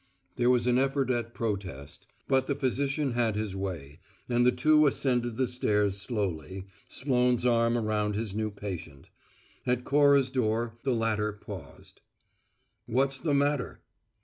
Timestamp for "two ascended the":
4.51-5.45